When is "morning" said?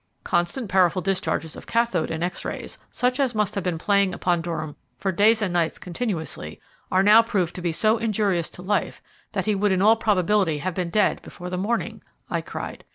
11.59-12.01